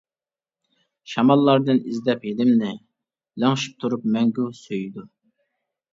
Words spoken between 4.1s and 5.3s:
مەڭگۈ سۆيىدۇ.